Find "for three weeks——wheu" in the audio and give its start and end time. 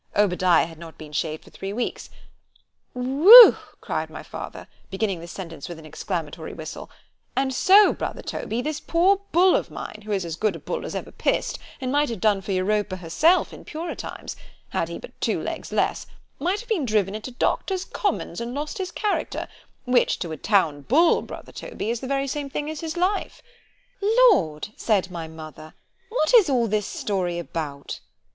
1.43-3.21